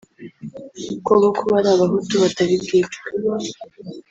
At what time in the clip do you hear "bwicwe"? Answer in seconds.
2.63-2.99